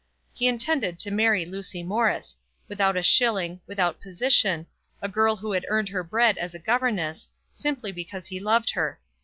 He 0.33 0.47
intended 0.47 0.97
to 0.97 1.11
marry 1.11 1.45
Lucy 1.45 1.83
Morris, 1.83 2.35
without 2.67 2.97
a 2.97 3.03
shilling, 3.03 3.61
without 3.67 4.01
position, 4.01 4.65
a 4.99 5.07
girl 5.07 5.35
who 5.35 5.51
had 5.51 5.63
earned 5.69 5.89
her 5.89 6.03
bread 6.03 6.39
as 6.39 6.55
a 6.55 6.59
governess, 6.59 7.29
simply 7.53 7.91
because 7.91 8.25
he 8.25 8.39
loved 8.39 8.71
her. 8.71 8.99